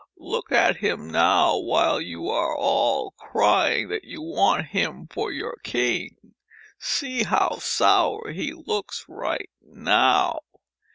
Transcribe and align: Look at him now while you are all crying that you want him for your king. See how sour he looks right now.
Look 0.17 0.51
at 0.51 0.77
him 0.77 1.11
now 1.11 1.59
while 1.59 2.01
you 2.01 2.27
are 2.27 2.57
all 2.57 3.11
crying 3.19 3.89
that 3.89 4.03
you 4.03 4.19
want 4.19 4.69
him 4.69 5.05
for 5.05 5.31
your 5.31 5.57
king. 5.63 6.17
See 6.79 7.21
how 7.21 7.59
sour 7.59 8.31
he 8.31 8.51
looks 8.51 9.05
right 9.07 9.51
now. 9.61 10.39